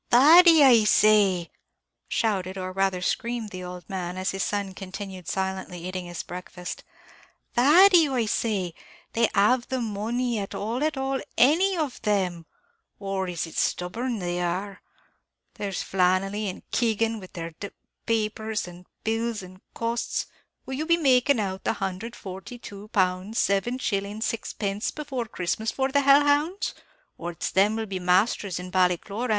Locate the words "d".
17.59-17.67, 17.67-17.69